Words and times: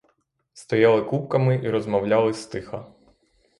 Стояли 0.53 1.03
купками 1.03 1.59
і 1.63 1.69
розмовляли 1.69 2.33
стиха. 2.33 2.93